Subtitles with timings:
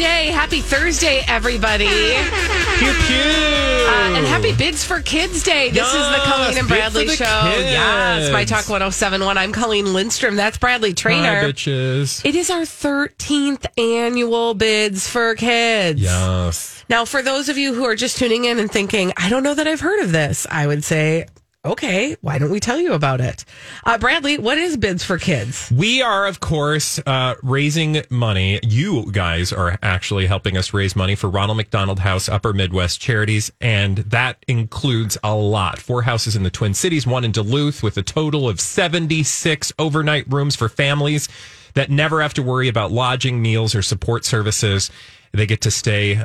[0.00, 1.84] Yay, happy Thursday, everybody.
[1.86, 3.16] Pew pew.
[3.20, 5.68] Uh, and happy Bids for Kids Day.
[5.68, 7.24] This is the Yes, Colleen and Bradley show.
[7.52, 7.70] kids.
[7.70, 9.36] Yes, My Talk 1071.
[9.36, 10.36] I'm Colleen Lindstrom.
[10.36, 11.42] That's Bradley Hi, Trainer.
[11.52, 12.24] bitches.
[12.24, 16.00] It is our 13th annual Bids for Kids.
[16.00, 16.82] Yes.
[16.88, 19.54] Now, for those of you who are just tuning in and thinking, I don't know
[19.54, 21.26] that I've heard of this, I would say,
[21.64, 23.44] okay, why don't we tell you about it?
[23.84, 25.70] Uh, Bradley, what is Bids for Kids?
[25.70, 28.60] We are, of course, uh, raising money.
[28.62, 33.52] You guys are actually helping us raise money for Ronald McDonald House Upper Midwest Charities,
[33.60, 35.78] and that includes a lot.
[35.78, 40.24] Four houses in the Twin Cities, one in Duluth, with a total of 76 overnight
[40.32, 41.28] rooms for families
[41.74, 44.90] that never have to worry about lodging, meals, or support services.
[45.32, 46.24] They get to stay uh,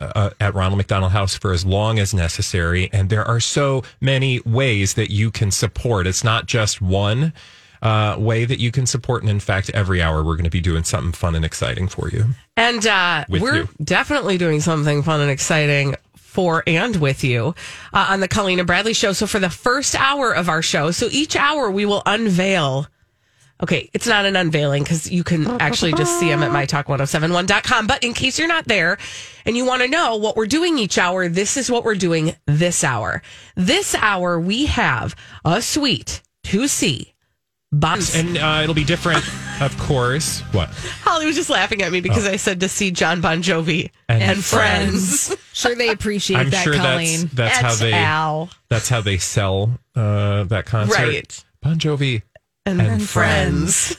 [0.00, 2.90] uh, at Ronald McDonald House for as long as necessary.
[2.92, 6.06] And there are so many ways that you can support.
[6.06, 7.32] It's not just one
[7.82, 9.22] uh, way that you can support.
[9.22, 12.08] And in fact, every hour we're going to be doing something fun and exciting for
[12.08, 12.26] you.
[12.56, 13.68] And uh, we're you.
[13.82, 17.54] definitely doing something fun and exciting for and with you
[17.92, 19.12] uh, on the Colleen and Bradley show.
[19.12, 22.86] So for the first hour of our show, so each hour we will unveil.
[23.62, 27.86] Okay, it's not an unveiling because you can actually just see them at mytalk1071.com.
[27.86, 28.98] But in case you're not there
[29.46, 32.34] and you want to know what we're doing each hour, this is what we're doing
[32.46, 33.22] this hour.
[33.54, 35.14] This hour, we have
[35.44, 37.14] a suite to see.
[37.70, 38.14] Bonds.
[38.16, 39.24] And uh, it'll be different,
[39.62, 40.40] of course.
[40.52, 40.68] What?
[41.02, 44.22] Holly was just laughing at me because I said to see John Bon Jovi And
[44.22, 45.34] and, friends.
[45.54, 47.28] Sure, they appreciate I'm that, sure Colleen.
[47.34, 48.48] that's, that's how they Al.
[48.70, 50.96] that's how they sell uh, that concert.
[50.96, 51.44] Right.
[51.60, 52.22] Bon Jovi
[52.66, 53.96] and, And friends.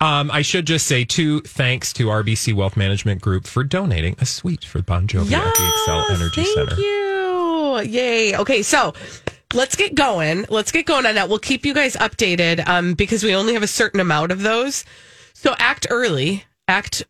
[0.00, 4.26] Um, I should just say two thanks to RBC Wealth Management Group for donating a
[4.26, 6.76] suite for Bon Jovi at the Xcel Energy thank Center.
[6.76, 7.80] Thank you.
[7.80, 8.36] Yay.
[8.36, 8.94] Okay, so
[9.54, 10.46] let's get going.
[10.48, 11.28] Let's get going on that.
[11.28, 14.84] We'll keep you guys updated um, because we only have a certain amount of those.
[15.34, 16.44] So act early.
[16.68, 17.04] Act.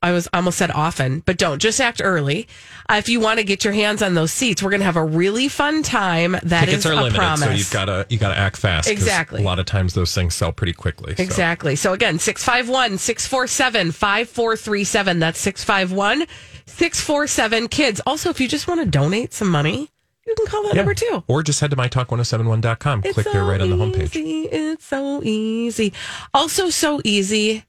[0.00, 2.46] I was almost said often, but don't just act early.
[2.88, 4.94] Uh, if you want to get your hands on those seats, we're going to have
[4.96, 6.36] a really fun time.
[6.44, 7.40] That Tickets is a limited, promise.
[7.44, 8.88] so you've got to you got to act fast.
[8.88, 9.42] Exactly.
[9.42, 11.16] A lot of times those things sell pretty quickly.
[11.16, 11.22] so.
[11.22, 11.74] Exactly.
[11.74, 15.18] So again, 651 647 5437.
[15.18, 16.26] That's 651
[16.66, 18.00] 647 kids.
[18.06, 19.90] Also, if you just want to donate some money,
[20.26, 20.82] you can call that Yeah.
[20.82, 21.24] number too.
[21.26, 23.02] Or just head to mytalk1071.com.
[23.02, 24.14] Click there right on the homepage.
[24.14, 24.42] Easy.
[24.42, 25.92] It's so easy.
[26.32, 27.64] Also, so easy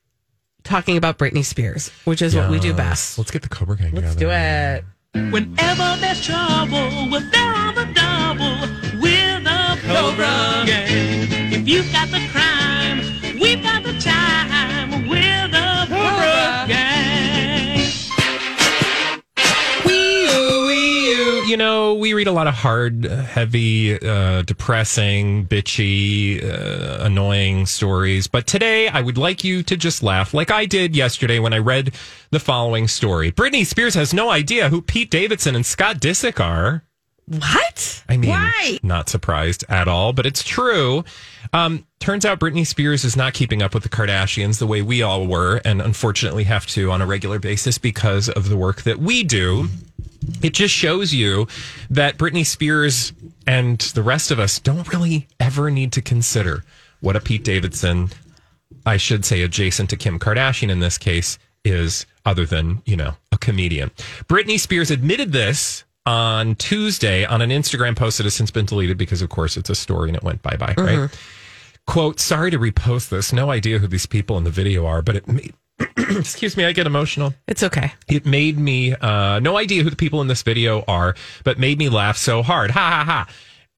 [0.64, 3.18] talking about Britney Spears, which is what we do best.
[3.18, 4.84] Let's get the Cobra Gang Let's together.
[5.14, 5.32] do it.
[5.32, 8.60] Whenever there's trouble, we're there on the double
[9.02, 11.52] with the Cobra Gang.
[11.52, 12.59] If you've got the crime,
[21.50, 28.28] You know, we read a lot of hard, heavy, uh, depressing, bitchy, uh, annoying stories.
[28.28, 31.58] But today, I would like you to just laugh like I did yesterday when I
[31.58, 31.96] read
[32.30, 33.32] the following story.
[33.32, 36.84] Britney Spears has no idea who Pete Davidson and Scott Disick are.
[37.30, 38.04] What?
[38.10, 38.80] I mean, Why?
[38.82, 41.04] not surprised at all, but it's true.
[41.54, 45.04] Um, turns out Britney Spears is not keeping up with the Kardashians the way we
[45.04, 48.98] all were, and unfortunately have to on a regular basis because of the work that
[48.98, 49.68] we do.
[50.42, 51.48] It just shows you
[51.92, 53.14] that Britney Spears
[53.46, 56.64] and the rest of us don't really ever need to consider
[57.00, 58.10] what a Pete Davidson,
[58.88, 63.14] I should say adjacent to Kim Kardashian in this case, is other than, you know,
[63.32, 63.92] a comedian.
[64.28, 68.98] Britney Spears admitted this on Tuesday on an Instagram post that has since been deleted
[68.98, 70.98] because, of course, it's a story and it went bye bye, right?
[71.88, 73.34] Quote, sorry to repost this.
[73.34, 75.54] No idea who these people in the video are, but it made,
[75.98, 77.34] excuse me, I get emotional.
[77.48, 77.94] It's okay.
[78.08, 81.80] It made me, uh, no idea who the people in this video are, but made
[81.80, 82.72] me laugh so hard.
[82.72, 83.28] Ha ha ha.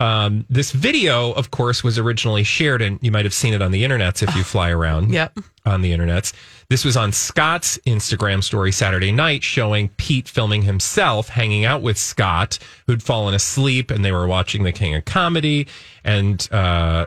[0.02, 3.72] Um, this video, of course, was originally shared, and you might have seen it on
[3.72, 5.14] the internets if you fly around.
[5.14, 5.38] Yep.
[5.64, 6.34] On the internets.
[6.70, 12.00] This was on Scott's Instagram story Saturday night, showing Pete filming himself hanging out with
[12.00, 15.68] Scott, who'd fallen asleep, and they were watching The King of Comedy.
[16.04, 17.06] And uh,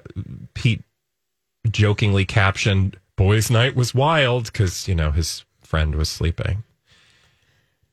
[0.54, 0.84] Pete
[1.68, 6.62] jokingly captioned, Boys' night was wild because, you know, his friend was sleeping.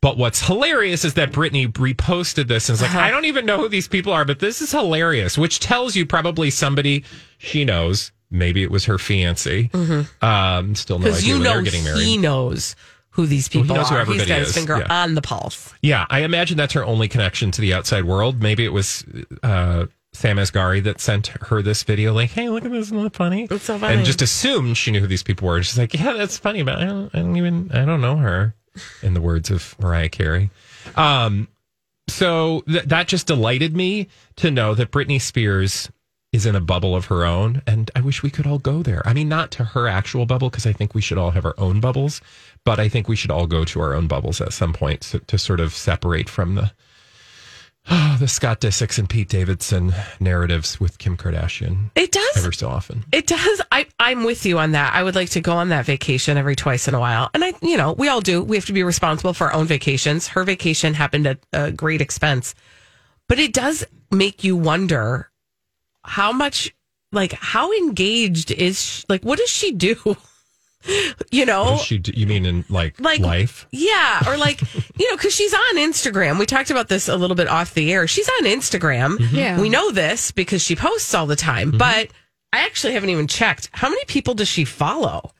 [0.01, 3.57] But what's hilarious is that Britney reposted this and is like, I don't even know
[3.57, 7.03] who these people are, but this is hilarious, which tells you probably somebody
[7.37, 8.11] she knows.
[8.31, 9.69] Maybe it was her fiancé.
[10.23, 12.01] Um, still no idea you know they're getting married.
[12.03, 12.75] he knows
[13.11, 14.05] who these Well, he people knows who are.
[14.05, 15.03] He's got his is, finger yeah.
[15.03, 15.73] on the pulse.
[15.81, 18.41] Yeah, I imagine that's her only connection to the outside world.
[18.41, 19.03] Maybe it was
[19.43, 23.13] uh, Sam Asghari that sent her this video, like, "Hey, look at this, isn't that
[23.15, 23.95] funny?" It's so funny.
[23.97, 25.61] and just assumed she knew who these people were.
[25.61, 28.55] She's like, "Yeah, that's funny, but I don't, I don't even, I don't know her."
[29.03, 30.49] In the words of Mariah Carey.
[30.95, 31.49] Um,
[32.07, 34.07] so th- that just delighted me
[34.37, 35.91] to know that Britney Spears
[36.31, 39.05] is in a bubble of her own, and I wish we could all go there.
[39.05, 41.55] I mean, not to her actual bubble because I think we should all have our
[41.57, 42.21] own bubbles,
[42.63, 45.19] but I think we should all go to our own bubbles at some point to,
[45.19, 46.71] to sort of separate from the
[48.19, 52.37] the Scott Disick and Pete Davidson narratives with Kim Kardashian It does.
[52.37, 53.03] ever so often.
[53.11, 53.61] It does.
[53.71, 54.93] I, I'm with you on that.
[54.93, 57.31] I would like to go on that vacation every twice in a while.
[57.33, 58.43] And I, you know, we all do.
[58.43, 60.27] We have to be responsible for our own vacations.
[60.27, 62.53] Her vacation happened at a great expense.
[63.27, 65.30] But it does make you wonder
[66.03, 66.73] how much,
[67.11, 69.95] like, how engaged is, she, like, what does she do?
[71.31, 71.63] you know?
[71.63, 72.11] What does she do?
[72.15, 73.67] You mean in like, like life?
[73.71, 74.61] Yeah, or like
[74.97, 76.39] you know, because she's on Instagram.
[76.39, 78.07] We talked about this a little bit off the air.
[78.07, 79.17] She's on Instagram.
[79.17, 79.35] Mm-hmm.
[79.35, 79.61] Yeah.
[79.61, 81.71] we know this because she posts all the time.
[81.71, 82.09] But
[82.53, 85.31] I actually haven't even checked how many people does she follow.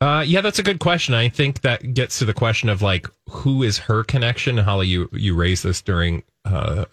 [0.00, 1.14] Uh, yeah, that's a good question.
[1.14, 4.56] I think that gets to the question of like who is her connection.
[4.56, 6.84] Holly, you you raised this during uh,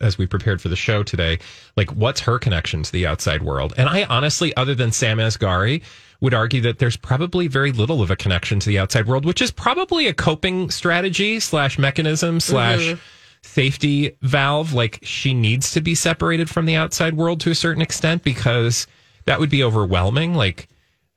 [0.00, 1.38] as we prepared for the show today.
[1.76, 3.74] Like, what's her connection to the outside world?
[3.76, 5.82] And I honestly, other than Sam Asghari,
[6.20, 9.42] would argue that there's probably very little of a connection to the outside world, which
[9.42, 12.94] is probably a coping strategy slash mechanism slash
[13.42, 14.72] safety valve.
[14.72, 18.86] Like, she needs to be separated from the outside world to a certain extent because
[19.26, 20.34] that would be overwhelming.
[20.34, 20.68] Like,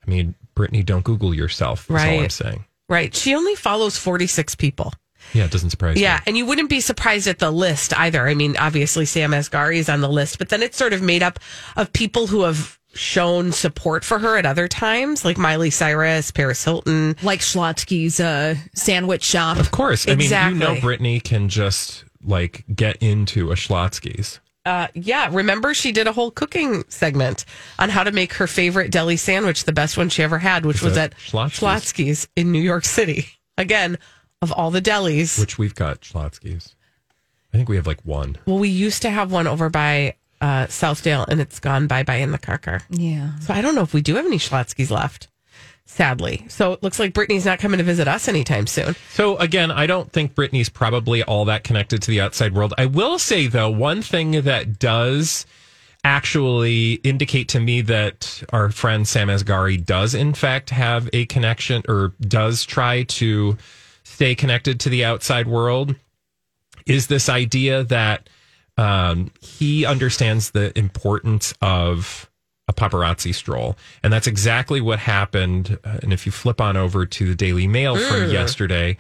[0.06, 1.88] I mean, Britney, don't Google yourself.
[1.88, 2.66] That's all I'm saying.
[2.90, 4.94] Right, she only follows forty six people.
[5.34, 6.22] Yeah, it doesn't surprise Yeah, me.
[6.28, 8.28] and you wouldn't be surprised at the list either.
[8.28, 11.22] I mean, obviously Sam Asghari is on the list, but then it's sort of made
[11.22, 11.40] up
[11.76, 16.64] of people who have shown support for her at other times, like Miley Cyrus, Paris
[16.64, 17.16] Hilton.
[17.24, 19.60] like Schlotzsky's uh, sandwich shop.
[19.60, 20.08] Of course.
[20.08, 20.60] I mean, you Exactly.
[20.60, 24.40] know, Britney can just like get into a Schlotzsky's.
[24.68, 27.46] Uh, yeah, remember she did a whole cooking segment
[27.80, 30.82] on how to make her favorite deli sandwich, the best one she ever had, which
[30.82, 31.60] was at Schlotzsky's?
[31.60, 33.28] Schlotzsky's in New York City.
[33.58, 33.98] Again,
[34.42, 35.40] of all the delis.
[35.40, 36.76] which we've got Schlotzsky's.
[37.54, 38.38] I think we have like one.
[38.46, 42.18] well, we used to have one over by uh, Southdale, and it's gone bye bye
[42.18, 42.82] in the Carcar.
[42.90, 43.40] Yeah.
[43.40, 45.30] So I don't know if we do have any Schlotzsky's left,
[45.88, 46.46] sadly.
[46.50, 48.96] So it looks like Britney's not coming to visit us anytime soon.
[49.10, 52.74] So again, I don't think Britney's probably all that connected to the outside world.
[52.78, 55.46] I will say though, one thing that does
[56.04, 61.84] actually indicate to me that our friend Sam Asghari does in fact have a connection
[61.90, 63.58] or does try to
[64.04, 65.96] stay connected to the outside world
[66.86, 68.30] is this idea that
[68.78, 72.27] um, he understands the importance of
[72.68, 73.78] a paparazzi stroll.
[74.04, 75.80] And that's exactly what happened.
[75.84, 78.98] Uh, and if you flip on over to the Daily Mail from yesterday,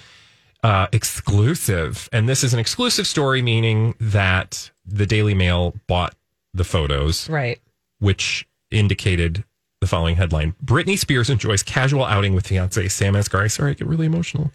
[0.63, 2.09] uh, exclusive.
[2.11, 6.15] And this is an exclusive story, meaning that the Daily Mail bought
[6.53, 7.59] the photos, Right.
[7.99, 9.43] which indicated
[9.81, 13.51] the following headline Britney Spears enjoys casual outing with fiance Sam Asghari.
[13.51, 14.51] Sorry, I get really emotional.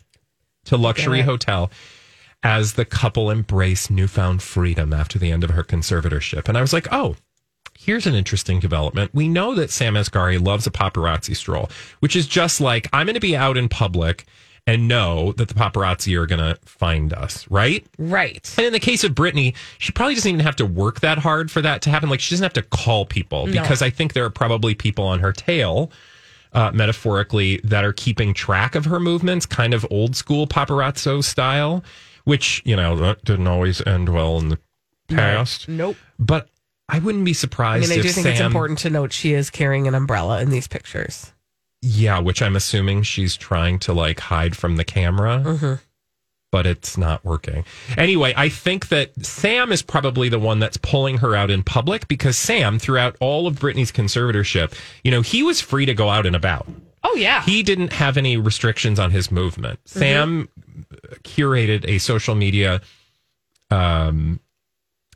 [0.66, 1.24] To luxury it.
[1.24, 1.70] hotel
[2.42, 6.48] as the couple embrace newfound freedom after the end of her conservatorship.
[6.48, 7.16] And I was like, oh,
[7.84, 9.12] here's an interesting development.
[9.14, 11.68] We know that Sam Asghari loves a paparazzi stroll,
[12.00, 14.24] which is just like I'm going to be out in public
[14.66, 17.84] and know that the paparazzi are going to find us, right?
[17.98, 18.54] Right.
[18.56, 21.50] And in the case of Britney, she probably doesn't even have to work that hard
[21.50, 22.08] for that to happen.
[22.08, 25.18] Like she doesn't have to call people because I think there are probably people on
[25.18, 25.90] her tail,
[26.52, 31.82] uh, metaphorically, that are keeping track of her movements, kind of old school paparazzo style,
[32.22, 34.58] which, you know, that didn't always end well in the
[35.08, 35.68] past.
[35.68, 35.96] Nope.
[36.20, 36.48] But
[36.92, 37.86] I wouldn't be surprised.
[37.86, 40.42] I mean, I do think Sam, it's important to note she is carrying an umbrella
[40.42, 41.32] in these pictures.
[41.80, 45.42] Yeah, which I'm assuming she's trying to like hide from the camera.
[45.44, 45.74] Mm-hmm.
[46.50, 47.64] But it's not working.
[47.96, 52.08] Anyway, I think that Sam is probably the one that's pulling her out in public
[52.08, 56.26] because Sam, throughout all of Britney's conservatorship, you know, he was free to go out
[56.26, 56.68] and about.
[57.04, 57.42] Oh, yeah.
[57.42, 59.80] He didn't have any restrictions on his movement.
[59.86, 60.50] Sam
[61.22, 62.82] curated a social media
[63.70, 64.38] um,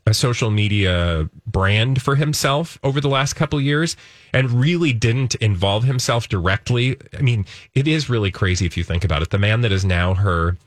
[0.07, 3.97] a social media brand for himself over the last couple years
[4.33, 6.95] and really didn't involve himself directly.
[7.17, 9.31] I mean, it is really crazy if you think about it.
[9.31, 10.57] The man that is now her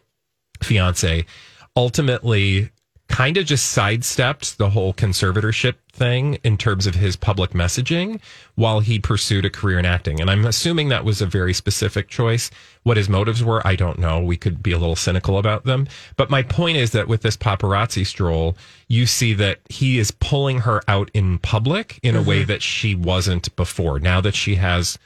[0.63, 1.25] fiance
[1.75, 2.71] ultimately
[3.11, 8.21] kind of just sidestepped the whole conservatorship thing in terms of his public messaging
[8.55, 10.21] while he pursued a career in acting.
[10.21, 12.51] And I'm assuming that was a very specific choice.
[12.85, 14.21] What his motives were, I don't know.
[14.21, 15.89] We could be a little cynical about them.
[16.17, 20.61] But my point is that with this paparazzi stroll, you see that he is pulling
[20.61, 22.29] her out in public in a mm-hmm.
[22.29, 23.99] way that she wasn't before.
[23.99, 24.99] Now that she has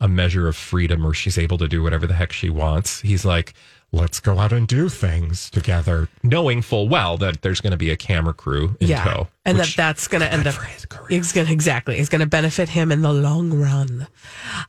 [0.00, 3.00] a measure of freedom where she's able to do whatever the heck she wants.
[3.00, 3.54] He's like,
[3.92, 7.90] let's go out and do things together, knowing full well that there's going to be
[7.90, 9.28] a camera crew in yeah, tow.
[9.44, 10.54] and that that's going to end up.
[10.54, 11.18] for his career.
[11.18, 11.98] It's going to exactly.
[11.98, 14.06] It's going to benefit him in the long run.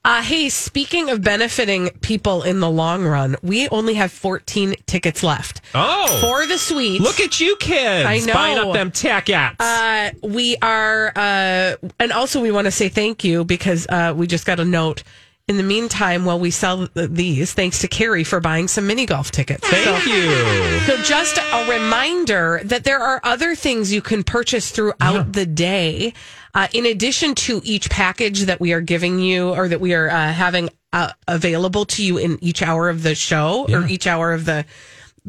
[0.05, 5.23] Uh, hey, speaking of benefiting people in the long run, we only have 14 tickets
[5.23, 7.01] left oh, for the suite.
[7.01, 8.33] look at you kids I know.
[8.33, 9.59] buying up them tickets.
[9.59, 14.27] Uh, we are, uh, and also we want to say thank you because uh, we
[14.27, 15.03] just got a note.
[15.47, 19.31] In the meantime, while we sell these, thanks to Carrie for buying some mini golf
[19.31, 19.65] tickets.
[19.65, 20.79] Thank So- you.
[20.85, 26.11] So, just a reminder that there are other things you can purchase throughout the day,
[26.53, 30.09] uh, in addition to each package that we are giving you or that we are
[30.09, 34.33] uh, having uh, available to you in each hour of the show or each hour
[34.33, 34.65] of the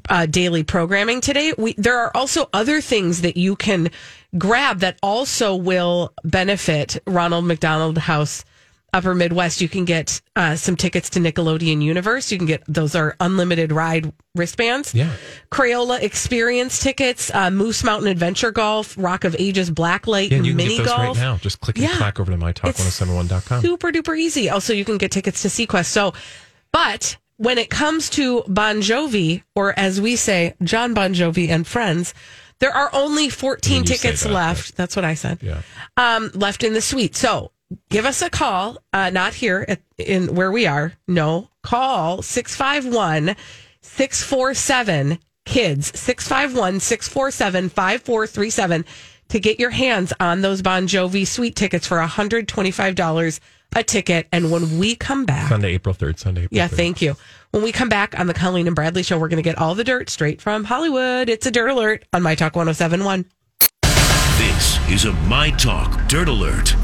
[0.08, 1.52] uh, daily programming today.
[1.56, 3.90] We there are also other things that you can
[4.36, 8.44] grab that also will benefit Ronald McDonald House.
[8.92, 12.32] Upper Midwest, you can get uh, some tickets to Nickelodeon Universe.
[12.32, 14.94] You can get those are unlimited ride wristbands.
[14.94, 15.10] Yeah.
[15.52, 20.52] Crayola Experience tickets, uh, Moose Mountain Adventure Golf, Rock of Ages Blacklight, Yeah, and you
[20.52, 21.16] can Mini get those Golf.
[21.16, 21.36] right now.
[21.36, 21.96] Just click and Yeah.
[21.98, 23.60] clack over to mytalk1071.com.
[23.62, 24.48] Super duper easy.
[24.48, 25.86] Also, you can get tickets to SeaQuest.
[25.86, 26.14] So,
[26.72, 31.66] but when it comes to Bon Jovi, or as we say, John Bon Jovi and
[31.66, 32.14] friends,
[32.58, 34.76] there are only 14 When you say tickets that, left.
[34.76, 35.38] That's what I said.
[35.42, 35.60] Yeah.
[35.96, 37.14] Um, left in the suite.
[37.14, 37.52] So
[37.88, 38.78] give us a call.
[38.92, 40.92] Uh, not here at, in where we are.
[41.06, 43.36] No, call 651
[43.80, 48.84] 647 kids 651 647 5437
[49.28, 53.40] to get your hands on those Bon Jovi suite tickets for $125
[53.76, 54.28] a ticket.
[54.32, 56.18] And when we come back, Sunday, April 3rd.
[56.18, 56.76] Sunday, April yeah, 3rd.
[56.76, 57.16] thank you.
[57.50, 59.74] When we come back on the Colleen and Bradley show, we're going to get all
[59.74, 61.28] the dirt straight from Hollywood.
[61.28, 63.26] It's a dirt alert on My Talk 1071.
[64.38, 66.74] This is a My Talk Dirt Alert.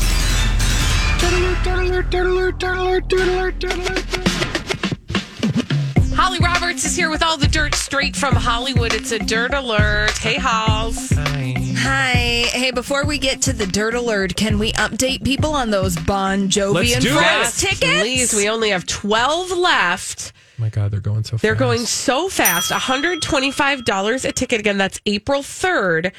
[6.16, 8.94] Holly Roberts is here with all the dirt straight from Hollywood.
[8.94, 10.16] It's a dirt alert.
[10.16, 11.10] Hey, Halls.
[11.10, 11.54] Hi.
[11.76, 12.46] Hi.
[12.50, 16.48] Hey, before we get to the dirt alert, can we update people on those Bon
[16.48, 17.66] Jovi Let's and do Friends it.
[17.66, 18.00] tickets?
[18.00, 20.32] Please, we only have 12 left.
[20.58, 21.42] Oh my God, they're going so fast.
[21.42, 22.70] They're going so fast.
[22.70, 24.60] $125 a ticket.
[24.60, 26.12] Again, that's April 3rd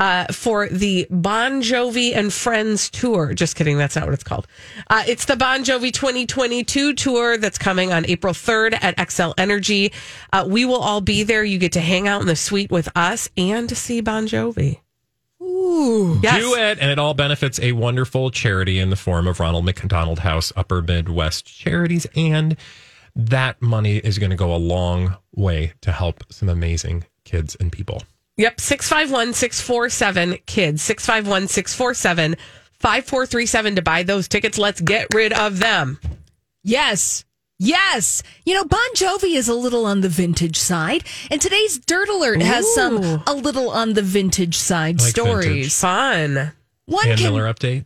[0.00, 3.34] uh, for the Bon Jovi and Friends tour.
[3.34, 3.76] Just kidding.
[3.76, 4.46] That's not what it's called.
[4.88, 9.92] Uh, it's the Bon Jovi 2022 tour that's coming on April 3rd at Xcel Energy.
[10.32, 11.44] Uh, we will all be there.
[11.44, 14.80] You get to hang out in the suite with us and to see Bon Jovi.
[15.42, 16.18] Ooh.
[16.22, 16.40] Yes.
[16.40, 20.20] Do it, and it all benefits a wonderful charity in the form of Ronald McDonald
[20.20, 22.56] House Upper Midwest Charities, and
[23.14, 27.70] that money is going to go a long way to help some amazing kids and
[27.70, 28.02] people.
[28.40, 32.36] Yep, 651 647 kids, 651 647
[32.78, 34.56] 5437 to buy those tickets.
[34.56, 36.00] Let's get rid of them.
[36.64, 37.26] Yes.
[37.58, 38.22] Yes.
[38.46, 42.40] You know, Bon Jovi is a little on the vintage side, and today's Dirt Alert
[42.40, 42.74] has Ooh.
[42.74, 45.46] some a little on the vintage side Like stories.
[45.46, 45.74] vintage.
[45.74, 46.52] Fun.
[46.86, 47.84] One Ann can Miller update.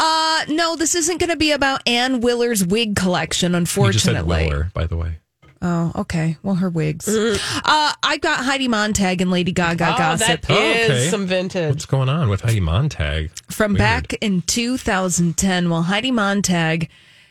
[0.00, 3.86] uh no, this isn't going to be about Ann Willer's wig collection, unfortunately.
[3.86, 4.50] You just said unfortunately.
[4.52, 5.18] Willer, by the way.
[5.68, 6.36] Oh, okay.
[6.44, 7.08] Well, her wigs.
[7.08, 11.08] Uh, I've got Heidi Montag and Lady Gaga Oh, gossip that is okay.
[11.10, 11.70] some vintage.
[11.70, 13.30] What's going on with Heidi Montag?
[13.50, 13.78] from Weird.
[13.78, 15.68] back in 2010.
[15.70, 16.88] Well, Heidi Montag,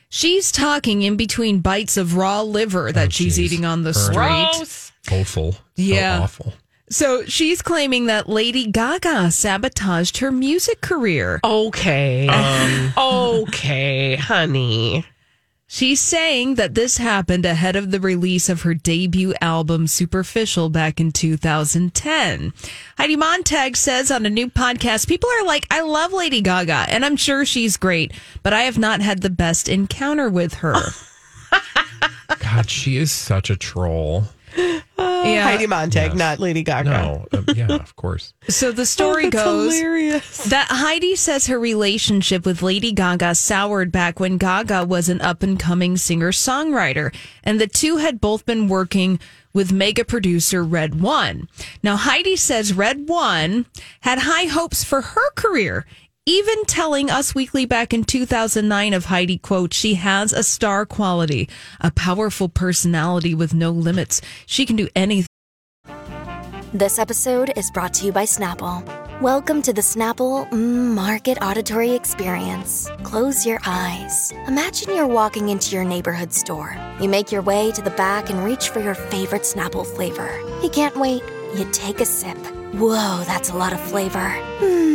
[0.10, 3.94] she's talking in between bites of raw liver that Oh, she's eating on the Her-
[3.94, 4.15] street.
[4.18, 4.92] Gross.
[5.12, 5.51] Awful.
[5.54, 6.20] So Yeah.
[6.22, 6.54] awful.
[6.89, 11.39] So she's claiming that Lady Gaga sabotaged her music career.
[11.44, 12.27] Okay.
[12.27, 15.06] Um, okay, honey.
[15.75, 21.01] She's saying that this happened ahead of the release of her debut album, Superficial, back
[21.01, 22.53] in 2010.
[22.98, 27.03] Heidi Montag says on a new podcast, people are like, I love Lady Gaga, and
[27.03, 30.82] I'm sure she's great, but I have not had the best encounter with her.
[32.39, 34.29] God, she is such a troll.
[34.98, 35.44] Yeah.
[35.44, 36.18] Heidi Montag, Yes.
[36.18, 36.90] not Lady Gaga.
[36.90, 38.34] No, uh, yeah, of course.
[38.50, 40.46] So the story Oh, goes hilarious.
[40.46, 45.44] that Heidi says her relationship with Lady Gaga soured back when Gaga was an up
[45.44, 49.20] and coming singer songwriter, and the two had both been working
[49.54, 51.48] with mega producer Red One.
[51.82, 53.66] Now, Heidi says Red One
[54.02, 55.86] had high hopes for her career,
[56.27, 61.48] even telling Us Weekly back in 2009 of Heidi, quote, she has a star quality,
[61.79, 64.22] a powerful personality with no limits.
[64.48, 65.27] She can do anything.
[66.74, 68.84] This episode is brought to you by Snapple.
[69.22, 72.89] Welcome to the Snapple Market Auditory Experience.
[73.03, 74.34] Close your eyes.
[74.48, 76.75] Imagine you're walking into your neighborhood store.
[77.00, 80.38] You make your way to the back and reach for your favorite Snapple flavor.
[80.63, 81.22] You can't wait.
[81.55, 82.38] You take a sip.
[82.74, 84.32] Whoa, that's a lot of flavor.
[84.60, 84.95] Hmm,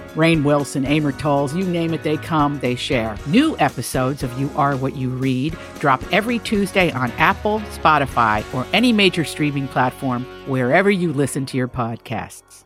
[0.15, 3.17] Rainn Wilson, Amor Towles, you name it, they come, they share.
[3.27, 8.65] New episodes of You Are What You Read drop every Tuesday on Apple, Spotify, or
[8.73, 12.63] any major streaming platform wherever you listen to your podcasts.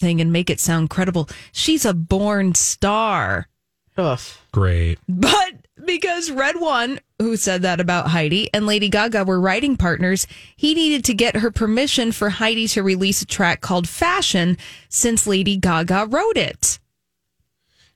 [0.00, 1.28] Thing and make it sound credible.
[1.52, 3.48] She's a born star.
[3.96, 4.20] Ugh.
[4.52, 4.98] Great.
[5.08, 5.51] But
[5.84, 10.74] because Red One, who said that about Heidi, and Lady Gaga were writing partners, he
[10.74, 14.56] needed to get her permission for Heidi to release a track called Fashion
[14.88, 16.78] since Lady Gaga wrote it.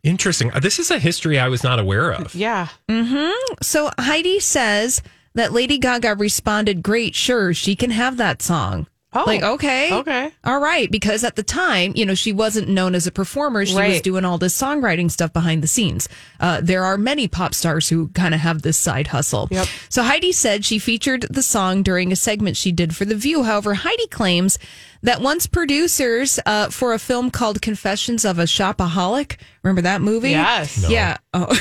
[0.02, 0.52] Interesting.
[0.52, 2.34] Uh, This is a history I was not aware of.
[2.34, 2.68] Yeah.
[2.88, 3.54] Mm-hmm.
[3.62, 5.02] So Heidi says
[5.34, 8.86] that Lady Gaga responded, Great, sure, she can have that song.
[9.16, 9.92] Oh, like, okay.
[9.92, 10.32] okay.
[10.44, 10.90] All right.
[10.90, 13.64] Because at the time, you know, she wasn't known as a performer.
[13.64, 16.08] She was doing all this songwriting stuff behind the scenes.
[16.38, 19.48] Uh, there are many pop stars who kind of have this side hustle.
[19.50, 19.66] Yep.
[19.88, 23.42] So Heidi said she featured the song during a segment she did for The View.
[23.42, 24.58] However, Heidi claims
[25.02, 30.30] that once producers uh, for a film called Confessions of a Shopaholic, remember that movie?
[30.30, 30.82] Yes.
[30.82, 30.88] No.
[30.88, 31.16] Yeah.
[31.32, 31.56] Oh.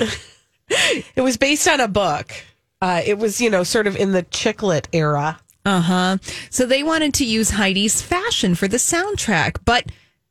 [0.68, 2.32] It was based on a book.
[2.82, 5.38] Uh, it was, you know, sort of in the chick lit era.
[5.66, 6.16] Uh huh.
[6.48, 9.58] So they wanted to use Heidi's fashion for the soundtrack.
[9.64, 9.86] But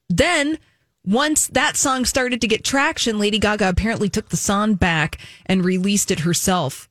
[0.10, 0.58] then
[1.06, 5.64] once that song started to get traction, Lady Gaga apparently took the song back and
[5.64, 6.90] released it herself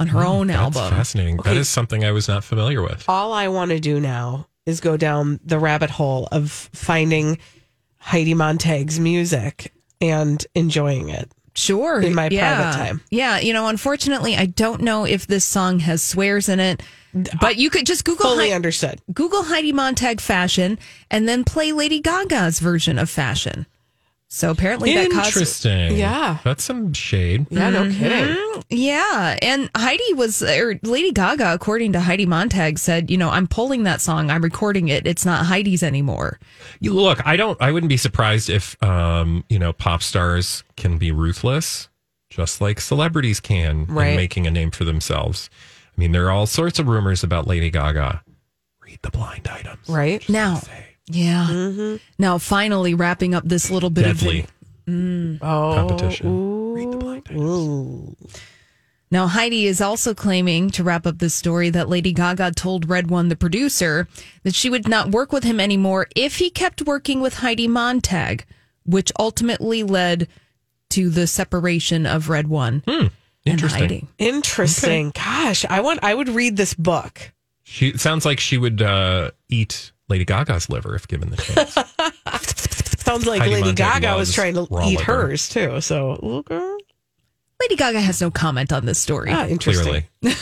[0.00, 0.90] on her own That's album.
[0.98, 1.36] fascinating.
[1.38, 1.58] That Okay.
[1.60, 3.04] is something I was not familiar with.
[3.08, 7.38] All I want to do now is go down the rabbit hole of finding
[7.98, 11.30] Heidi Montag's music and enjoying it.
[11.54, 12.00] Sure.
[12.00, 12.56] In my yeah.
[12.56, 13.00] private time.
[13.10, 13.38] Yeah.
[13.38, 16.82] You know, unfortunately, I don't know if this song has swears in it,
[17.40, 19.00] but you could just Google Fully Hei- understood.
[19.12, 20.78] Google Heidi Montag fashion
[21.10, 23.66] and then play Lady Gaga's version of fashion.
[24.28, 25.96] So apparently that caused Interesting.
[25.96, 26.38] Yeah.
[26.42, 27.46] That's some shade.
[27.50, 28.36] Yeah, no kidding.
[28.68, 33.46] Yeah, and Heidi was or Lady Gaga, according to Heidi Montag, said, you know, I'm
[33.46, 35.06] pulling that song, I'm recording it.
[35.06, 36.40] It's not Heidi's anymore.
[36.80, 37.60] You- Look, I don't.
[37.62, 41.88] I wouldn't be surprised if, um, you know, pop stars can be ruthless,
[42.28, 44.08] just like celebrities can, Right.
[44.08, 45.48] in making a name for themselves.
[45.96, 48.22] I mean, there are all sorts of rumors about Lady Gaga.
[48.84, 49.88] Read the blind items.
[49.88, 50.26] Right?
[50.28, 50.60] Now,
[51.06, 51.46] yeah.
[51.50, 51.96] Mm-hmm.
[52.18, 54.50] Now, finally, wrapping up this little bit Deadly of
[54.86, 55.38] Mm.
[55.40, 55.74] Oh.
[55.74, 56.72] competition.
[56.74, 58.16] Read the blind items.
[59.10, 63.08] Now, Heidi is also claiming to wrap up this story that Lady Gaga told Red
[63.08, 64.08] One, the producer,
[64.42, 68.44] that she would not work with him anymore if he kept working with Heidi Montag,
[68.84, 70.28] which ultimately led
[70.90, 73.10] to the separation of Red One and
[73.44, 73.80] Interesting.
[73.80, 74.08] Heidi.
[74.18, 75.10] Interesting.
[75.14, 77.32] Gosh, I want I would read this book.
[77.62, 81.74] She it sounds like she would uh, eat Lady Gaga's liver if given the chance.
[83.04, 85.02] Sounds like Heidi Lady Montag Gaga was trying to eat liver.
[85.02, 85.80] hers too.
[85.80, 86.76] So okay.
[87.60, 89.30] Lady Gaga has no comment on this story.
[89.30, 90.04] ah, interesting.
[90.22, 90.38] Clearly,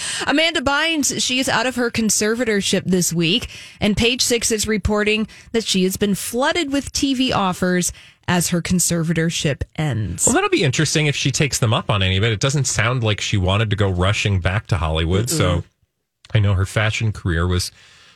[0.26, 3.48] Amanda Bynes, she is out of her conservatorship this week,
[3.80, 7.92] and Page Six is reporting that she has been flooded with TV offers
[8.28, 10.26] as her conservatorship ends.
[10.26, 12.32] well, that'll be interesting if she takes them up on any of it.
[12.32, 15.28] It doesn't sound like she wanted to go rushing back to Hollywood.
[15.30, 15.64] So
[16.34, 17.72] I know her fashion career was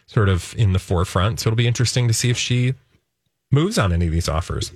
[0.06, 1.40] sort of in the forefront.
[1.40, 2.74] So it'll be interesting to see if she
[3.52, 4.72] moves on any of these offers.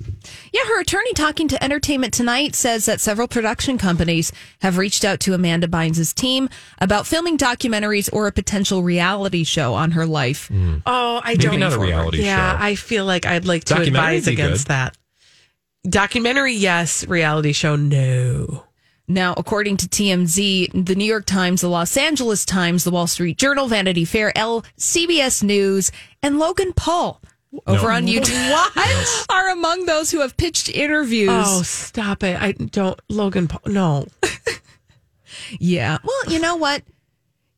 [0.52, 5.18] Yeah, her attorney talking to Entertainment Tonight says that several production companies have reached out
[5.20, 10.46] to Amanda Bynes' team about filming documentaries or a potential reality show on her life.
[10.48, 10.76] Hmm.
[10.86, 11.60] Oh, I Maybe don't.
[11.60, 12.64] not a reality yeah, show.
[12.64, 14.72] I feel like I'd like to advise against good.
[14.72, 14.96] that.
[15.88, 17.06] Documentary, yes.
[17.06, 18.64] Reality show, no.
[19.08, 23.38] Now, according to TMZ, the New York Times, the Los Angeles Times, the Wall Street
[23.38, 25.90] Journal, Vanity Fair, Elle, CBS News,
[26.22, 27.20] and Logan Paul
[27.66, 27.94] over No.
[27.94, 31.30] on YouTube are among those who have pitched interviews.
[31.32, 32.40] Oh, stop it!
[32.40, 33.00] I don't.
[33.08, 33.62] Logan Paul.
[33.66, 34.06] No.
[35.58, 35.98] Yeah.
[36.04, 36.82] Well, you know what?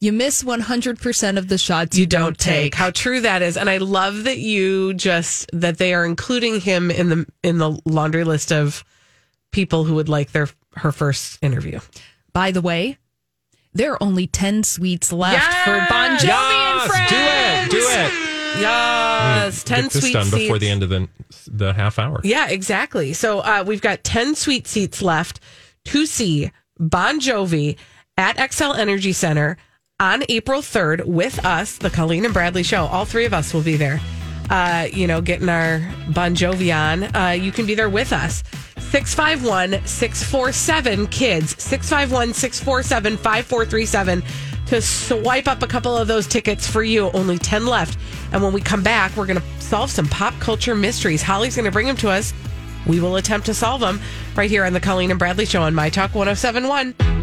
[0.02, 2.74] You miss 100% of the shots you, you don't take.
[2.74, 6.90] How true that is, and I love that you just that they are including him
[6.90, 8.82] in the in the laundry list of
[9.52, 11.78] people who would like their her first interview.
[12.32, 12.98] By the way,
[13.74, 17.70] there are only 10 suites left for Bon Jovi and Yes, friends.
[17.70, 18.60] do it, do it.
[18.60, 21.08] Yes, ten Get this sweet done seats before the end of the
[21.46, 22.20] the half hour.
[22.24, 23.12] Yeah, exactly.
[23.12, 25.38] So uh, we've got 10 sweet seats left
[25.84, 27.76] to see Bon Jovi
[28.18, 29.56] at Xcel Energy Center
[30.02, 32.86] on April 3rd with us, the Colleen and Bradley Show.
[32.86, 34.00] All three of us will be there,
[34.50, 37.14] uh, you know, getting our Bon Jovi on.
[37.14, 38.42] Uh, you can be there with us.
[38.78, 44.22] 651 647 kids, 651 647 5437
[44.66, 47.08] to swipe up a couple of those tickets for you.
[47.12, 47.96] Only 10 left.
[48.32, 51.22] And when we come back, we're going to solve some pop culture mysteries.
[51.22, 52.34] Holly's going to bring them to us.
[52.88, 54.00] We will attempt to solve them
[54.34, 57.21] right here on the Colleen and Bradley Show on My Talk 1071.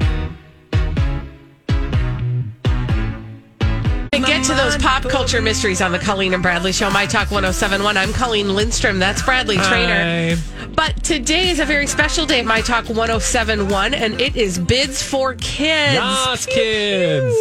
[4.29, 7.97] Get to those pop culture mysteries on the Colleen and Bradley Show, My Talk 1071.
[7.97, 8.99] I'm Colleen Lindstrom.
[8.99, 10.37] That's Bradley Trainer.
[10.75, 15.01] But today is a very special day at My Talk 1071, and it is Bids
[15.01, 15.95] for Kids.
[15.95, 17.35] Yes, kids.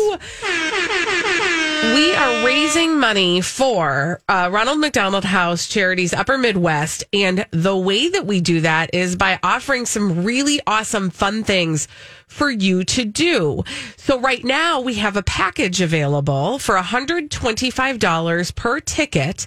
[1.95, 7.05] We are raising money for uh, Ronald McDonald House Charities Upper Midwest.
[7.13, 11.87] And the way that we do that is by offering some really awesome, fun things
[12.29, 13.65] for you to do.
[13.97, 19.47] So, right now, we have a package available for $125 per ticket.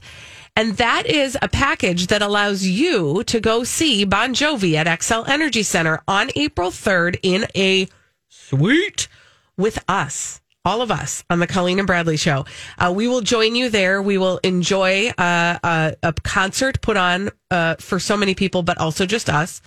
[0.56, 5.28] And that is a package that allows you to go see Bon Jovi at Xcel
[5.28, 7.88] Energy Center on April 3rd in a
[8.28, 9.08] suite
[9.56, 12.46] with us, all of us on the Colleen and Bradley show.
[12.78, 14.02] Uh, we will join you there.
[14.02, 18.78] We will enjoy uh, a, a concert put on uh, for so many people, but
[18.78, 19.62] also just us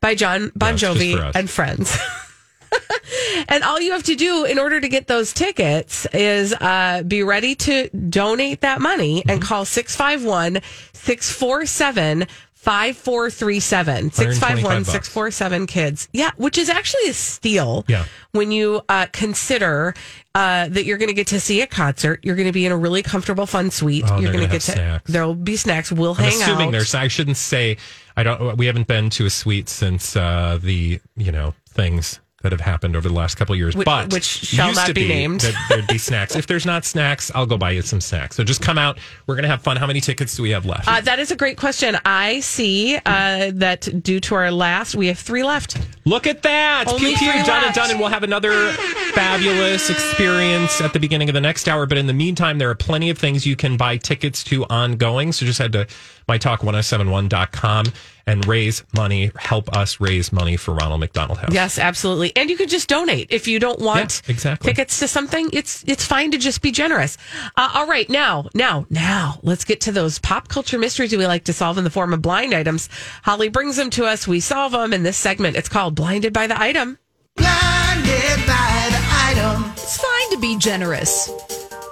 [0.00, 1.98] by John Bon Jovi and friends.
[3.48, 7.22] and all you have to do in order to get those tickets is uh, be
[7.22, 9.46] ready to donate that money and Mm-hmm.
[9.48, 10.60] call 651
[10.92, 16.08] 647 5437 651 647 kids.
[16.12, 17.84] Yeah, which is actually a steal.
[17.88, 18.04] Yeah.
[18.32, 19.94] When you uh, consider
[20.34, 22.72] uh, that you're going to get to see a concert, you're going to be in
[22.72, 24.04] a really comfortable, fun suite.
[24.06, 24.72] Oh, you're going to get to.
[24.72, 25.10] snacks.
[25.10, 25.90] There'll be snacks.
[25.92, 26.72] We'll I'm hang assuming out.
[26.72, 26.94] there's.
[26.94, 27.76] I shouldn't say.
[28.16, 28.56] I don't.
[28.58, 32.94] We haven't been to a suite since uh, the you know things that have happened
[32.94, 33.74] over the last couple of years.
[33.74, 35.40] Which- but which shall used not to be named.
[35.40, 36.36] That there'd be snacks.
[36.36, 38.36] If there's not snacks, I'll go buy you some snacks.
[38.36, 38.98] So just come out.
[39.26, 39.76] We're gonna have fun.
[39.76, 40.86] How many tickets do we have left?
[40.86, 41.98] Uh, that is a great question.
[42.04, 45.78] I see uh, that due to our last, we have three left.
[46.04, 46.86] Look at that.
[46.86, 47.90] Only Pew done and done.
[47.90, 48.70] And we'll have another
[49.12, 51.86] fabulous experience at the beginning of the next hour.
[51.86, 55.32] But in the meantime, there are plenty of things you can buy tickets to ongoing.
[55.32, 55.86] So just had to
[56.28, 57.86] mytalk1071.com
[58.26, 61.50] and raise money, help us raise money for Ronald McDonald House.
[61.52, 62.36] Yes, absolutely.
[62.36, 64.70] And you could just donate if you don't want Yeah, exactly.
[64.70, 65.48] tickets to something.
[65.52, 67.16] It's it's fine to just be generous.
[67.56, 71.44] Uh, all right, now, now, now, let's get to those pop culture mysteries we like
[71.44, 72.90] to solve in the form of blind items.
[73.22, 74.28] Holly brings them to us.
[74.28, 75.56] We solve them in this segment.
[75.56, 76.98] It's called "Blinded by the Item."
[77.36, 79.72] Blinded by the item.
[79.72, 81.30] It's fine to be generous,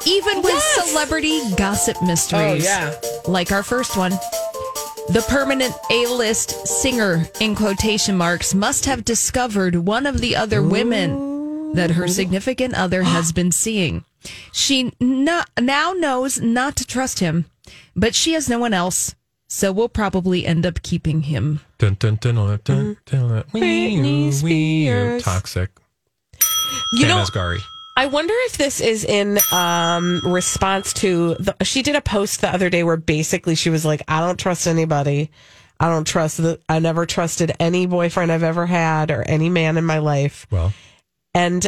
[0.07, 0.89] even with Yes.
[0.91, 2.65] celebrity gossip mysteries.
[2.67, 2.95] Oh, yeah.
[3.27, 4.13] Like our first one.
[5.09, 10.63] The permanent A list singer, in quotation marks, must have discovered one of the other
[10.63, 14.05] women that her significant other has been seeing.
[14.53, 17.45] She no, now knows not to trust him,
[17.95, 19.15] but she has no one else,
[19.49, 21.61] so we'll probably end up keeping him.
[21.79, 23.45] Dun, dun, dun, dun, dun, dun.
[23.53, 25.23] Britney Wee, wee, Spears.
[25.23, 25.71] Toxic.
[26.95, 27.61] You Sam know, Asghari.
[27.97, 31.57] I wonder if this is in um, response to the.
[31.65, 34.67] She did a post the other day where basically she was like, "I don't trust
[34.67, 35.31] anybody.
[35.81, 36.61] I don't trust the.
[36.69, 40.73] I never trusted any boyfriend I've ever had or any man in my life." Well,
[41.33, 41.67] And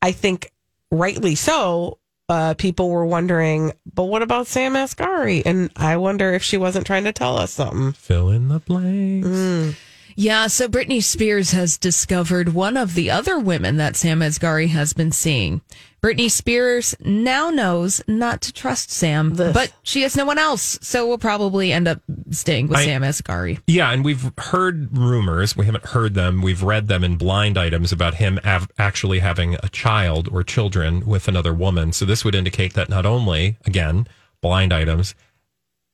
[0.00, 0.50] I think
[0.90, 1.98] rightly so.
[2.30, 5.42] Uh, people were wondering, but what about Sam Asghari?
[5.46, 7.92] And I wonder if she wasn't trying to tell us something.
[7.92, 9.26] fill in the blanks.
[9.26, 9.74] Mm.
[10.20, 14.92] Yeah, so Britney Spears has discovered one of the other women that Sam Asghari has
[14.92, 15.60] been seeing.
[16.02, 19.54] Britney Spears now knows not to trust Sam, Ugh.
[19.54, 22.00] but she has no one else, so we'll probably end up
[22.32, 23.60] staying with I- Sam Asghari.
[23.68, 25.56] Yeah, and we've heard rumors.
[25.56, 26.42] We haven't heard them.
[26.42, 31.06] We've read them in blind items about him av- actually having a child or children
[31.06, 31.92] with another woman.
[31.92, 34.08] So this would indicate that not only, again,
[34.40, 35.14] blind items,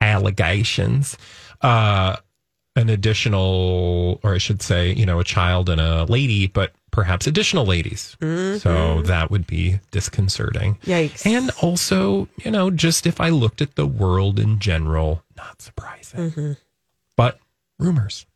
[0.00, 1.18] allegations,
[1.60, 2.16] uh,
[2.76, 7.26] an additional, or I should say, you know, a child and a lady, but perhaps
[7.26, 8.16] additional ladies.
[8.20, 9.06] So mm-hmm.
[9.06, 10.76] that would be disconcerting.
[10.84, 11.26] Yikes.
[11.26, 16.30] And also, you know, just if I looked at the world in general, not surprising.
[16.30, 16.52] Mm-hmm.
[17.16, 17.38] But
[17.78, 18.26] rumors.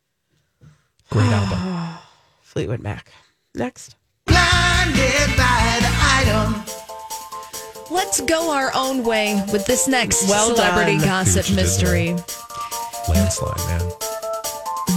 [1.09, 1.97] Great album.
[2.41, 3.11] Fleetwood Mac.
[3.55, 3.95] Next.
[4.25, 6.63] Blinded by the item.
[7.91, 11.07] let's go our own way with this next Well celebrity done.
[11.07, 12.15] gossip See what you did mystery.
[13.09, 14.08] Landslide, man.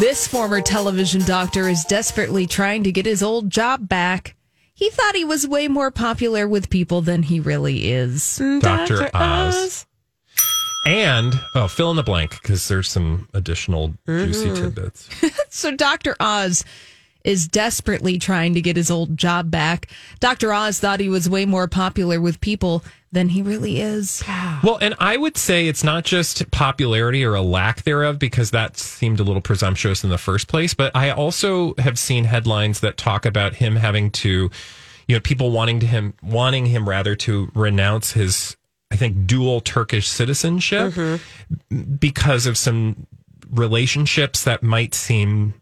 [0.03, 4.35] This former television doctor is desperately trying to get his old job back.
[4.75, 8.43] He thought he was way more popular with people than he really is.
[8.61, 9.09] Dr.
[9.15, 9.87] Oz.
[10.85, 14.65] And, oh, fill in the blank because there's some additional juicy Mm-hmm.
[14.65, 15.09] tidbits.
[15.51, 16.17] So Dr.
[16.19, 16.65] Oz
[17.25, 19.88] is desperately trying to get his old job back.
[20.19, 20.53] Dr.
[20.53, 24.25] Oz thought he was way more popular with people than he really is.
[24.64, 28.79] Well, and I would say it's not just popularity or a lack thereof, because that
[28.79, 30.72] seemed a little presumptuous in the first place.
[30.72, 34.51] But I also have seen headlines that talk about him having to,
[35.07, 38.57] you know, people wanting to him wanting him rather to renounce his,
[38.90, 40.94] I think, dual Turkish citizenship
[41.98, 43.07] because of some
[43.51, 45.53] relationships that might seem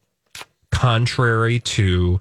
[0.71, 2.21] contrary to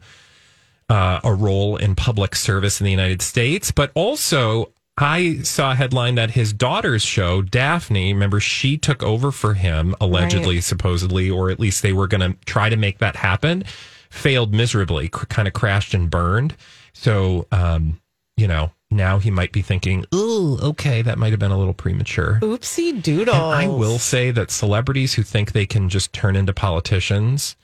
[0.90, 5.76] uh, a role in public service in the United States, but also I saw a
[5.76, 11.50] headline that his daughter's show, Daphne, remember she took over for him, allegedly, supposedly, or
[11.50, 13.64] at least they were going to try to make that happen,
[14.10, 16.56] failed miserably, cr- kind of crashed and burned.
[16.94, 18.02] So, um,
[18.36, 21.74] you know, now he might be thinking, ooh, okay, that might have been a little
[21.74, 22.40] premature.
[22.42, 23.36] Oopsie doodle.
[23.36, 27.56] I will say that celebrities who think they can just turn into politicians,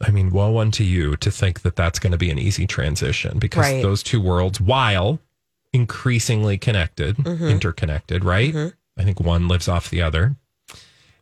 [0.00, 3.38] I mean, woe unto you to think that that's going to be an easy transition
[3.38, 3.82] because Right.
[3.82, 5.20] those two worlds, while
[5.72, 7.44] increasingly connected, Mm-hmm.
[7.46, 8.54] interconnected, right?
[8.96, 10.36] I think one lives off the other.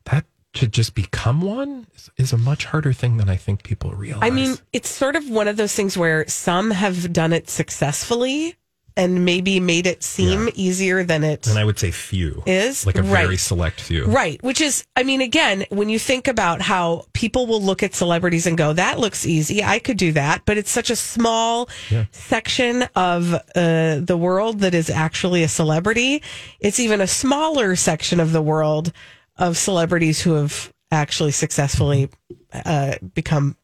[0.04, 3.90] That to just become one is, is a much harder thing than I think people
[3.90, 4.22] realize.
[4.22, 8.56] I mean, it's sort of one of those things where some have done it successfully
[8.96, 12.87] and maybe made it seem easier than it and I would say few is.
[12.87, 14.06] like a very select few.
[14.06, 14.42] Right.
[14.42, 18.46] Which is, I mean, again, when you think about how people will look at celebrities
[18.46, 19.62] and go, that looks easy.
[19.62, 20.42] I could do that.
[20.46, 21.68] But it's such a small
[22.11, 26.22] section of uh, the world that is actually a celebrity.
[26.61, 28.92] It's even a smaller section of the world
[29.37, 32.09] of celebrities who have actually successfully
[32.52, 33.56] uh, become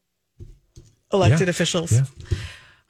[1.11, 1.49] elected Yeah.
[1.49, 2.01] officials.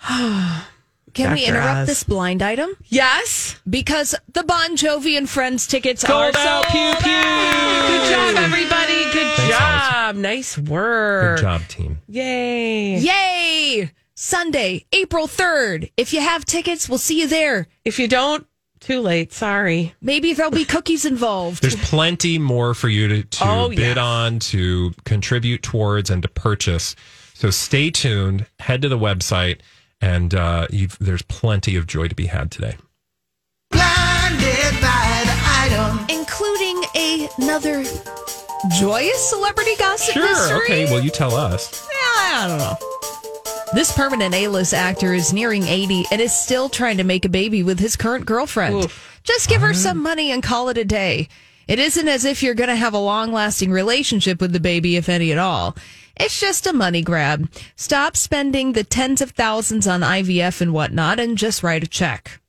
[1.16, 1.26] Yeah.
[1.28, 1.88] Can we interrupt Oz.
[1.88, 2.72] this blind item?
[2.86, 3.60] Yes.
[3.70, 6.64] Because the Bon Jovi and Friends tickets Sold are out.
[6.64, 7.12] sold Pew, pew.
[7.14, 7.88] out.
[7.88, 9.04] Good job, everybody.
[9.14, 10.16] Good Thanks, job.
[10.16, 11.38] Nice work.
[11.38, 12.00] Good job, team.
[12.08, 12.98] Yay.
[13.00, 13.92] Yay!
[14.16, 15.92] Sunday, April 3rd.
[15.98, 17.68] If you have tickets, we'll see you there.
[17.84, 18.46] If you don't,
[18.80, 19.34] too late.
[19.34, 19.94] Sorry.
[20.02, 21.62] Maybe there'll be cookies involved.
[21.62, 23.98] There's plenty more for you to, to Oh, bid yes.
[23.98, 26.96] on, to contribute towards, and to purchase.
[27.34, 28.46] So stay tuned.
[28.60, 29.60] Head to the website,
[30.04, 32.76] and uh, you've, there's plenty of joy to be had today.
[33.72, 36.06] Blinded by the item.
[36.10, 37.84] including a- another
[38.80, 40.24] joyous celebrity gossip Sure.
[40.24, 40.58] mystery.
[40.66, 40.86] Okay.
[40.86, 41.88] Well, you tell us.
[41.92, 42.78] Yeah, I don't know.
[43.74, 47.64] This permanent A-list actor is nearing 80 and is still trying to make a baby
[47.64, 48.92] with his current girlfriend.
[49.24, 51.28] Just give her some money and call it a day.
[51.68, 55.08] It isn't as if you're going to have a long-lasting relationship with the baby, if
[55.10, 55.76] any at all.
[56.18, 57.50] It's just a money grab.
[57.76, 62.40] Stop spending the tens of thousands on IVF and whatnot and just write a check.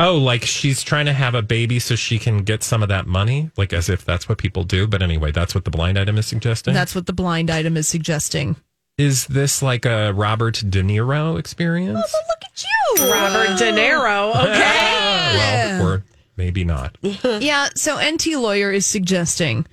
[0.00, 3.06] Oh, like she's trying to have a baby so she can get some of that
[3.06, 4.86] money, like as if that's what people do.
[4.86, 6.72] But anyway, that's what the blind item is suggesting.
[6.74, 8.56] That's what the blind item is suggesting.
[8.96, 11.98] is this like a Robert De Niro experience?
[12.14, 14.34] Oh, look at you, Robert De Niro.
[14.48, 15.78] Okay.
[15.78, 16.04] well, or
[16.36, 16.96] maybe not.
[17.02, 19.66] yeah, so Enty Lawyer is suggesting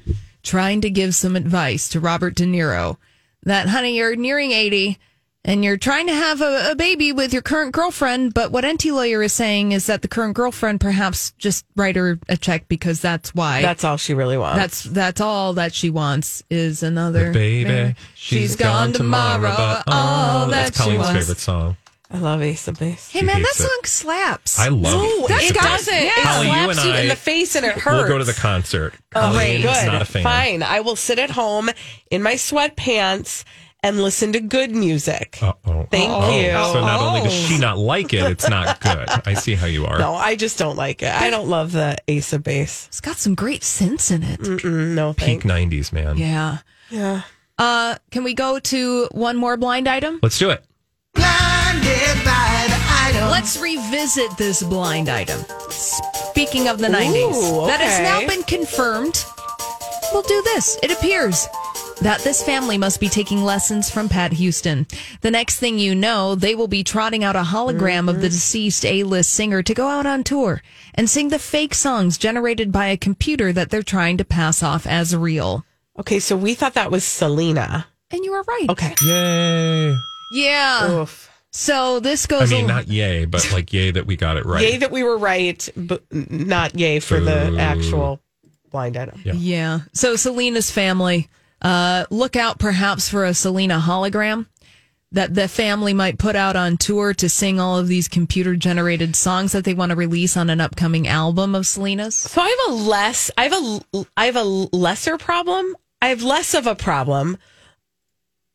[0.46, 2.98] trying to give some advice to Robert De Niro
[3.44, 4.98] that, honey, you're nearing 80
[5.48, 8.34] and you're trying to have a, a baby with your current girlfriend.
[8.34, 12.18] But what Enty Lawyer is saying is that the current girlfriend perhaps just write her
[12.28, 13.62] a check because that's why.
[13.62, 14.58] That's all she really wants.
[14.58, 19.54] that's that's all that she wants is another The baby, she's gone tomorrow.
[19.56, 21.20] but all that that's she Colleen's wants.
[21.20, 21.78] favorite song.
[22.12, 23.10] I love Ace of Base.
[23.10, 23.64] Hey She man, that hates it.
[23.64, 24.60] song slaps.
[24.60, 25.32] I love No, it.
[25.32, 25.86] it It's the best.
[25.88, 25.94] doesn't.
[25.96, 27.86] It Holly, you slaps and you I in the face and it hurts.
[27.98, 28.94] We'll go to the concert.
[29.16, 29.72] Oh, Colleen good.
[29.76, 30.24] is not a fan.
[30.24, 30.64] Fine.
[30.64, 31.70] I will sit at home
[32.12, 33.44] in my sweatpants
[33.82, 35.40] and listen to good music.
[35.42, 35.88] Uh-oh.
[35.92, 36.50] Thank Oh, you.
[36.52, 39.08] So not only does she not like it, it's not good.
[39.26, 39.98] I see how you are.
[40.06, 41.12] No, I just don't like it.
[41.12, 42.86] I don't love the Ace of Base.
[42.88, 44.64] It's got some great sense in it.
[44.64, 45.46] No, Peak thanks.
[45.46, 46.18] 90s, man.
[46.18, 46.60] Yeah.
[46.90, 47.22] Yeah.
[47.58, 50.20] Uh, can we go to one more blind item?
[50.22, 50.64] Let's do it.
[53.36, 55.42] Let's revisit this blind item.
[55.70, 59.26] Speaking of the 90s, Ooh, that has now been confirmed.
[60.14, 60.80] We'll do this.
[60.82, 61.46] It appears
[62.00, 64.88] that this family must be taking lessons from Pat Houston.
[65.20, 68.36] The next thing you know, they will be trotting out a hologram of the mm-hmm.
[68.36, 70.62] deceased A-list singer to go out on tour
[70.94, 74.88] and sing the fake songs generated by a computer that they're trying to pass off
[74.88, 75.66] as real.
[76.00, 77.88] Okay, so we thought that was Selena.
[78.12, 78.70] And you were right.
[78.70, 78.96] Okay.
[79.04, 79.98] Yay.
[80.32, 80.90] Yeah.
[80.90, 81.25] Oof.
[81.56, 82.42] So this goes.
[82.42, 82.52] I goes.
[82.52, 84.62] mean, a- not yay, but like yay that we got it right.
[84.62, 88.20] Yay that we were right, but not yay for the actual
[88.72, 89.22] blind item.
[89.24, 89.34] Yeah.
[89.34, 89.80] Yeah.
[89.94, 91.30] So Selena's family,
[91.62, 94.48] uh, look out perhaps for a Selena hologram
[95.14, 99.16] that the family might put out on tour to sing all of these computer generated
[99.16, 102.16] songs that they want to release on an upcoming album of Selena's.
[102.16, 105.74] So I have a less, I have a, I have a lesser problem.
[106.02, 107.38] I have less of a problem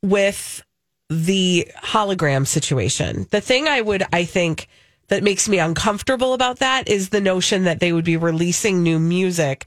[0.03, 0.63] with
[1.11, 3.27] the hologram situation.
[3.31, 4.69] The thing I would, I think,
[5.09, 8.99] that makes me uncomfortable about that is the notion that they would be releasing new
[9.01, 9.67] music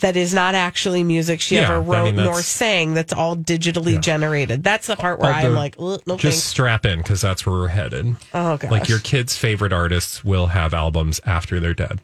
[0.00, 2.92] that is not actually music she Yeah, ever I wrote mean, nor sang.
[2.92, 4.62] That's all digitally generated.
[4.62, 6.36] That's the part where All I'm like, no just thanks.
[6.42, 8.16] strap in because that's where we're headed.
[8.34, 8.70] Oh gosh.
[8.70, 12.00] Like your kids' favorite artists will have albums after they're dead,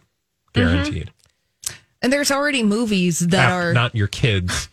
[0.54, 0.60] Mm-hmm.
[0.74, 1.10] guaranteed.
[2.00, 4.68] And there's already movies that Af- are not your kids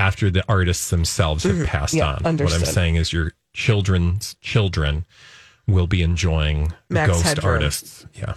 [0.00, 2.24] after the artists themselves have passed Mm-hmm.
[2.24, 2.36] Yeah, on.
[2.38, 5.04] What I'm saying is your children's children
[5.66, 7.52] will be enjoying Max ghost Headroom.
[7.54, 8.06] artists.
[8.14, 8.34] Yeah.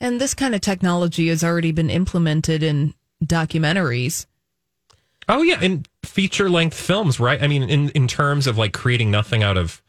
[0.00, 4.26] and this kind of technology has already been implemented in documentaries.
[5.28, 7.42] Oh yeah, in feature length films, right?
[7.42, 9.80] I mean, in in terms of like creating nothing out of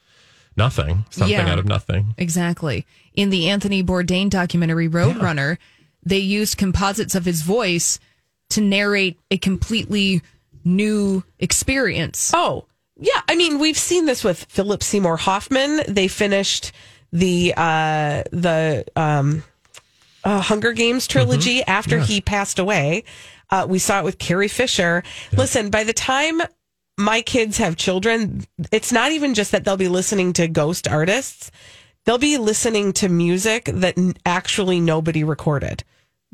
[0.56, 1.52] nothing, something Yeah.
[1.52, 2.16] out of nothing.
[2.18, 2.86] Exactly.
[3.14, 5.58] In the Anthony Bourdain documentary Roadrunner,
[6.04, 8.00] they used composites of his voice
[8.52, 10.22] to narrate a completely
[10.66, 12.32] new experience.
[12.34, 12.66] Oh,
[12.98, 13.22] yeah.
[13.30, 15.82] I mean, we've seen this with Philip Seymour Hoffman.
[15.88, 16.72] They finished
[17.14, 19.44] the uh the um
[20.26, 23.04] uh, Hunger Games trilogy after he passed away.
[23.52, 25.04] Uh, we saw it with Carrie Fisher.
[25.32, 26.42] Listen, by the time
[26.98, 31.52] my kids have children, it's not even just that they'll be listening to ghost artists.
[32.06, 35.84] They'll be listening to music that actually nobody recorded,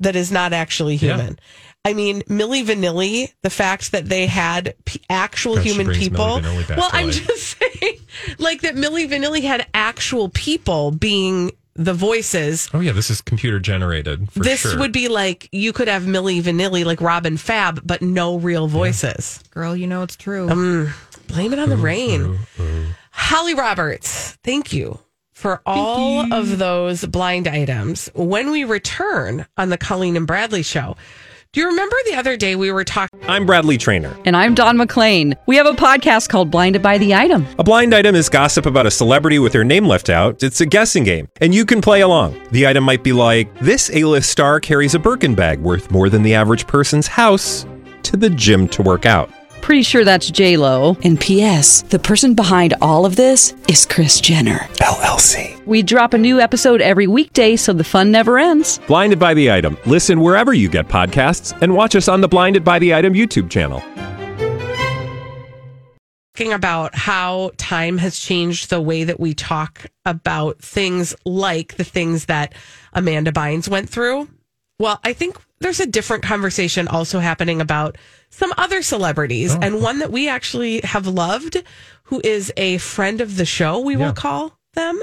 [0.02, 1.16] that is not actually Yeah.
[1.18, 1.40] human.
[1.84, 6.26] I mean, Milli Vanilli, the fact that they had p- actual God, human people.
[6.26, 7.26] Milli Vanilli back Well, I'm life.
[7.28, 7.98] just saying,
[8.38, 12.70] like that Milli Vanilli had actual people being the voices.
[12.74, 14.78] Oh yeah, this is computer generated for this sure.
[14.78, 19.42] would be like you could have Milli Vanilli, like Robin Fab, but no real voices.
[19.50, 20.50] Girl, you know it's true.
[20.50, 20.94] Um,
[21.28, 22.38] blame it on the rain.
[23.12, 25.00] Holly Roberts, thank you
[25.42, 28.10] for all of those blind items.
[28.14, 30.96] When we return on the Colleen and Bradley show,
[31.52, 33.20] do you remember the other day we were talking?
[33.28, 34.16] I'm Bradley Traynor.
[34.24, 35.36] And I'm Don McClain.
[35.48, 37.46] We have a podcast called Blinded by the Item.
[37.58, 40.44] A blind item is gossip about a celebrity with their name left out.
[40.44, 42.40] It's a guessing game, and you can play along.
[42.52, 46.22] The item might be like this: A-list star carries a Birkin bag worth more than
[46.22, 47.66] the average person's house
[48.04, 49.30] to the gym to work out.
[49.72, 50.98] Pretty sure that's J Lo.
[51.02, 51.84] And P.S.
[51.84, 54.58] The person behind all of this is Kris Jenner.
[54.82, 55.66] LLC.
[55.66, 58.80] We drop a new episode every weekday, so the fun never ends.
[58.80, 59.78] Blinded by the item.
[59.86, 63.50] Listen wherever you get podcasts, and watch us on the Blinded by the Item YouTube
[63.50, 63.82] channel.
[66.36, 71.86] talking about how time has changed the way that we talk about things like the
[71.86, 72.54] things that
[72.92, 74.28] Amanda Bynes went through.
[74.82, 78.00] Well, I think there's a different conversation also happening about
[78.32, 81.62] some other celebrities, and one that we actually have loved,
[82.06, 85.00] who is a friend of the show, we will call them.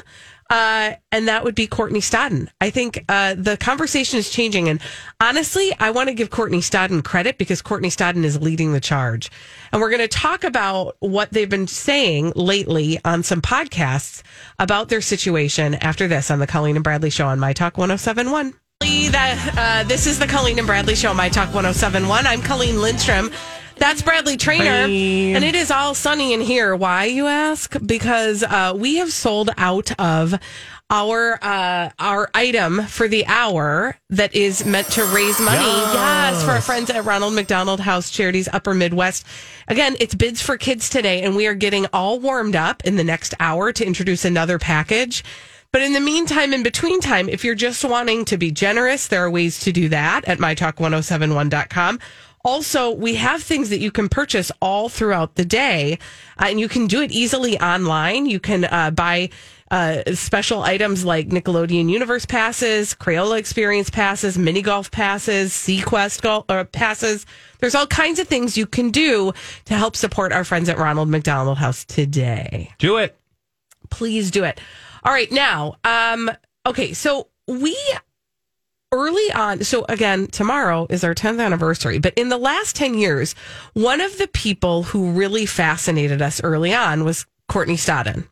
[0.51, 2.49] Uh, and that would be Courtney Stodden.
[2.61, 4.69] I think uh, the conversation is changing.
[4.69, 4.81] And
[5.21, 9.31] honestly, I want to give Courtney Stodden credit because Courtney Stodden is leading the charge.
[9.71, 14.23] And we're going to talk about what they've been saying lately on some podcasts
[14.59, 18.55] about their situation after this on the Colleen and Bradley Show on My Talk 1071.
[18.81, 22.27] That, uh, this is the Colleen and Bradley Show, My Talk 1071.
[22.27, 23.31] I'm Colleen Lindstrom.
[23.77, 24.64] That's Bradley Traynor.
[24.64, 26.77] And it is all sunny in here.
[26.77, 27.75] Why, you ask?
[27.85, 30.38] Because uh, we have sold out of
[30.91, 35.59] our uh, our item for the hour that is meant to raise money.
[35.59, 39.27] Yes, for our friends at Ronald McDonald House Charities Upper Midwest.
[39.67, 43.05] Again, it's bids for kids today, and we are getting all warmed up in the
[43.05, 45.25] next hour to introduce another package.
[45.72, 49.22] But in the meantime, in between time, if you're just wanting to be generous, there
[49.24, 52.00] are ways to do that at mytalk1071.com.
[52.44, 55.98] Also, we have things that you can purchase all throughout the day,
[56.38, 58.26] uh, and you can do it easily online.
[58.26, 59.28] You can uh, buy
[59.70, 66.46] uh, special items like Nickelodeon Universe passes, Crayola Experience passes, mini golf passes, SeaQuest golf
[66.48, 67.26] uh, passes.
[67.59, 69.33] There's all kinds of things you can do
[69.66, 73.18] to help support our friends at Ronald McDonald House today Do it.
[73.90, 74.59] please do it.
[75.09, 76.31] All right, now, um,
[76.67, 77.75] okay, so we
[78.92, 83.35] early on, so again, tomorrow is our 10th anniversary, but in the last 10 years,
[83.73, 88.29] one of the people who really fascinated us early on was Courtney Stodden.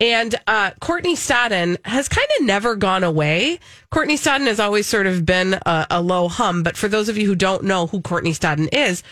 [0.00, 3.60] And uh, Courtney Stodden has kind of never gone away.
[3.92, 6.64] Courtney Stodden has always sort of been a, a low hum.
[6.64, 9.04] But for those of you who don't know who Courtney Stodden is,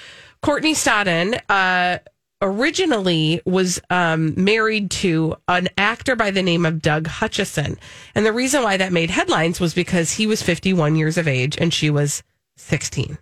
[0.43, 2.01] Courtney Stodden uh,
[2.43, 7.78] originally was um, married to an actor by the name of Doug Hutchison.
[8.14, 11.57] And the reason why that made headlines was because he was 51 years of age
[11.59, 12.22] and she was
[12.57, 13.18] 16.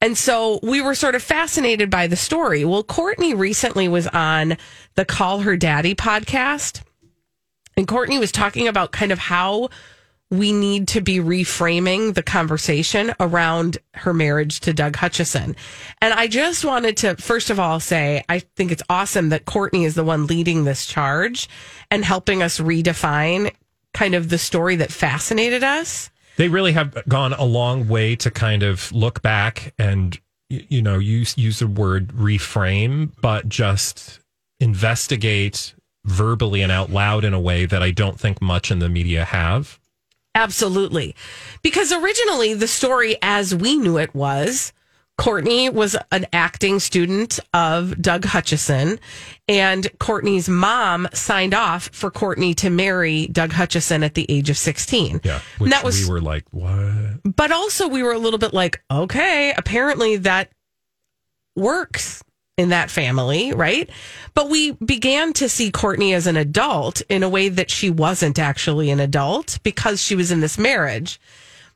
[0.00, 2.64] And so we were sort of fascinated by the story.
[2.64, 4.58] Well, Courtney recently was on
[4.94, 6.82] the Call Her Daddy podcast.
[7.78, 9.70] And Courtney was talking about kind of how
[10.30, 15.54] we need to be reframing the conversation around her marriage to Doug Hutchison.
[16.00, 19.84] And I just wanted to, first of all, say I think it's awesome that Courtney
[19.84, 21.48] is the one leading this charge
[21.90, 23.52] and helping us redefine
[23.94, 26.10] kind of the story that fascinated us.
[26.36, 30.18] They really have gone a long way to kind of look back and
[30.48, 34.20] you know use use the word reframe, but just
[34.60, 35.74] investigate
[36.04, 39.24] verbally and out loud in a way that I don't think much in the media
[39.24, 39.80] have.
[40.36, 41.16] Absolutely.
[41.62, 44.72] Because originally the story as we knew it was
[45.18, 49.00] Courtney was an acting student of Doug Hutchison,
[49.48, 54.58] and Courtney's mom signed off for Courtney to marry Doug Hutchison at the age of
[54.58, 55.22] 16.
[55.24, 57.20] Yeah, And that was we were like, what?
[57.24, 60.50] but also we were a little bit like, okay, apparently that
[61.54, 62.22] works
[62.56, 63.88] in that family, right?
[64.32, 68.38] But we began to see Courtney as an adult in a way that she wasn't
[68.38, 71.20] actually an adult because she was in this marriage.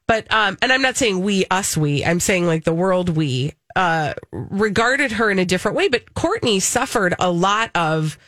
[0.07, 3.53] But um and I'm not saying we us we, I'm saying like the world we
[3.77, 8.19] uh regarded her in a different way, but Courtney suffered a lot of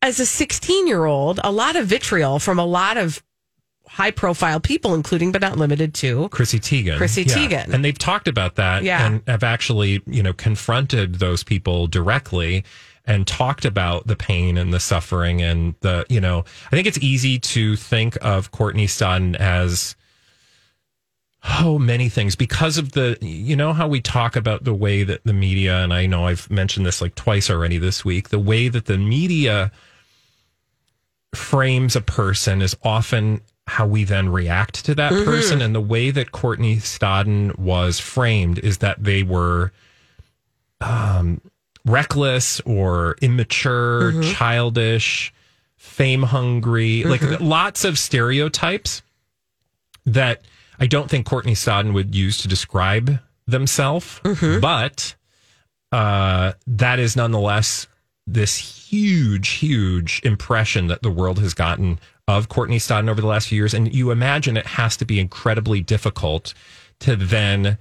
[0.00, 3.22] as a 16-year-old, a lot of vitriol from a lot of
[3.88, 6.96] high profile people including but not limited to Chrissy Teigen.
[6.96, 7.34] Chrissy Yeah.
[7.34, 7.72] Teigen.
[7.74, 9.04] And they've talked about that Yeah.
[9.06, 12.64] and have actually, you know, confronted those people directly
[13.06, 16.98] and talked about the pain and the suffering and the, you know, I think it's
[16.98, 19.96] easy to think of Courtney Stodden as
[21.60, 25.22] oh many things because of the you know how we talk about the way that
[25.24, 28.68] the media and I know I've mentioned this like twice already this week the way
[28.68, 29.70] that the media
[31.34, 35.24] frames a person is often how we then react to that Mhm.
[35.24, 39.72] person and the way that Courtney Stodden was framed is that they were
[40.80, 41.40] um
[41.84, 44.34] reckless or immature, Mhm.
[44.34, 45.32] childish,
[45.76, 47.38] fame hungry, like Mhm.
[47.40, 49.02] lots of stereotypes
[50.04, 50.42] that
[50.80, 54.20] I don't think Courtney Stodden would use to describe themselves,
[54.60, 55.14] but
[55.90, 57.86] uh, that is nonetheless
[58.26, 61.98] this huge, huge impression that the world has gotten
[62.28, 63.74] of Courtney Stodden over the last few years.
[63.74, 66.52] And you imagine it has to be incredibly difficult
[67.00, 67.78] to then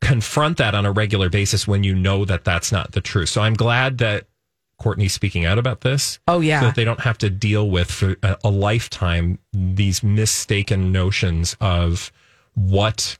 [0.00, 3.28] confront that on a regular basis when you know that that's not the truth.
[3.30, 4.26] So I'm glad that
[4.78, 6.18] Courtney's speaking out about this.
[6.26, 6.60] Oh, yeah.
[6.60, 11.56] So that they don't have to deal with for a, a lifetime these mistaken notions
[11.60, 12.12] of
[12.54, 13.16] what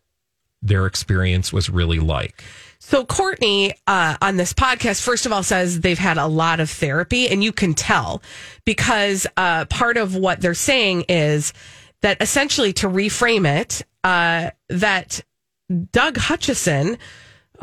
[0.61, 2.43] their experience was really like.
[2.87, 6.69] So Courtney uh, on this podcast, first of all, says they've had a lot of
[6.69, 8.23] therapy, and you can tell
[8.67, 11.55] because uh, part of what they're saying is
[12.03, 15.23] that essentially to reframe it, uh, that
[15.93, 16.99] Doug Hutchison,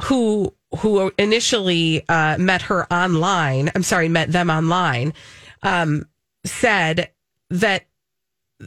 [0.05, 5.13] who who initially uh, met her online, I'm sorry, met them online,
[5.61, 6.07] um,
[6.45, 7.11] said
[7.51, 7.85] that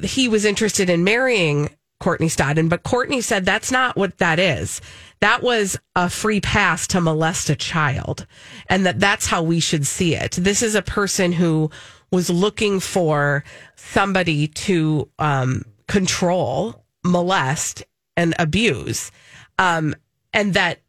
[0.05, 1.71] he was interested in marrying
[2.01, 4.81] Courtney Stodden, but Courtney said that's not what that is.
[5.21, 8.27] That was a free pass to molest a child,
[8.69, 10.33] and that that's how we should see it.
[10.33, 11.71] This is a person who
[12.11, 13.43] was looking for
[13.77, 17.85] somebody to um, control, molest,
[18.17, 19.11] and abuse,
[19.59, 19.95] um,
[20.33, 20.81] and that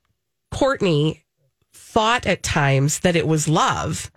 [0.52, 1.24] Courtney
[1.74, 4.12] thought at times that it was love,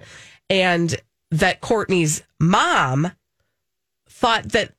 [0.51, 3.13] and that Courtney's mom
[4.09, 4.73] thought that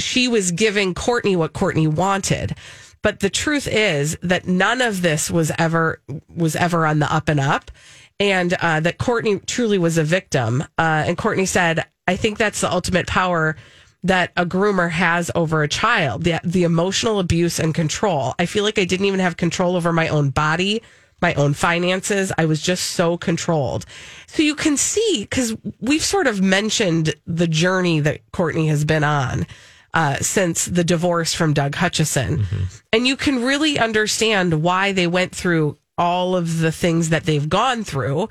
[0.00, 2.56] she was giving Courtney what Courtney wanted.
[3.02, 7.28] But the truth is that none of this was ever was ever on the up
[7.28, 7.70] and up,
[8.18, 10.62] and uh, that Courtney truly was a victim.
[10.78, 13.56] Uh, and Courtney said, "I think that's the ultimate power
[14.02, 18.34] that a groomer has over a child: the the emotional abuse and control.
[18.38, 20.82] I feel like I didn't even have control over my own body."
[21.22, 22.32] My own finances.
[22.38, 23.84] I was just so controlled.
[24.26, 29.04] So you can see, because we've sort of mentioned the journey that Courtney has been
[29.04, 29.46] on
[29.94, 32.46] uh, since the divorce from Doug Hutchison.
[32.92, 37.48] And you can really understand why they went through all of the things that they've
[37.48, 38.28] gone through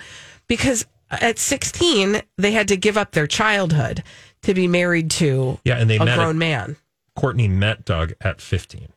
[0.48, 4.04] because at 16, they had to give up their childhood
[4.44, 6.76] to be married to Yeah, and they a grown at- man.
[7.16, 8.88] Courtney met Doug at 15.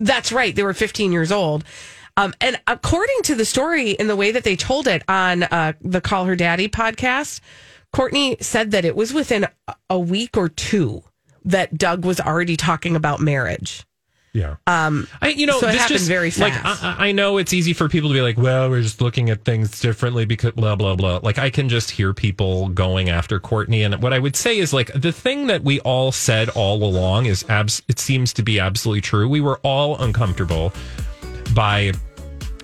[0.00, 0.54] That's right.
[0.54, 1.64] They were 15 years old.
[2.16, 5.74] Um, and according to the story in the way that they told it on uh,
[5.80, 7.40] the Call Her Daddy podcast,
[7.92, 11.02] Courtney said that it was within a- a week or two
[11.48, 13.84] that Doug was already talking about marriage.
[14.34, 14.56] Yeah.
[14.66, 16.84] Um, I, you know, so it this happened just, very Like, fast.
[16.84, 19.44] I, I know it's easy for people to be like, well, we're just looking at
[19.44, 21.20] things differently because blah, blah, blah.
[21.22, 23.82] Like, I can just hear people going after Courtney.
[23.82, 27.26] And what I would say is, like, the thing that we all said all along
[27.26, 29.28] is, abs- it seems to be absolutely true.
[29.28, 30.72] We were all uncomfortable
[31.54, 31.92] by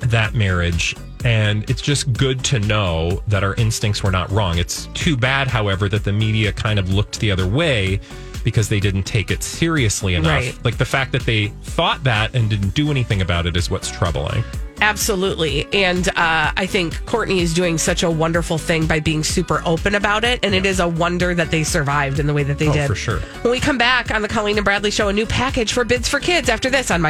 [0.01, 0.95] that marriage.
[1.25, 4.59] And it's just good to know that our instincts were not wrong.
[4.59, 8.01] It's too bad, however, that the media kind of looked the other way
[8.45, 10.31] because they didn't take it seriously enough.
[10.31, 10.65] Right.
[10.65, 13.91] Like the fact that they thought that and didn't do anything about it is what's
[13.91, 14.45] troubling.
[14.81, 15.67] Absolutely.
[15.73, 19.95] And uh, I think Courtney is doing such a wonderful thing by being super open
[19.95, 20.41] about it.
[20.45, 22.87] And it is a wonder that they survived in the way that they Oh, did.
[22.89, 23.21] for sure.
[23.43, 26.09] When we come back on the Colleen and Bradley show, a new package for Bids
[26.09, 27.03] for Kids after this on my